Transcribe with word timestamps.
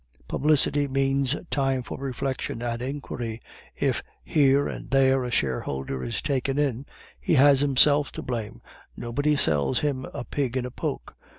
Publicity 0.27 0.87
means 0.87 1.35
time 1.51 1.83
for 1.83 1.99
reflection 1.99 2.63
and 2.63 2.81
inquiry. 2.81 3.39
If 3.77 4.01
here 4.23 4.67
and 4.67 4.89
there 4.89 5.23
a 5.23 5.29
shareholder 5.29 6.01
is 6.01 6.23
taken 6.23 6.57
in, 6.57 6.87
he 7.19 7.35
has 7.35 7.59
himself 7.59 8.11
to 8.13 8.23
blame, 8.23 8.63
nobody 8.97 9.35
sells 9.35 9.81
him 9.81 10.07
a 10.11 10.25
pig 10.25 10.57
in 10.57 10.65
a 10.65 10.71
poke. 10.71 11.15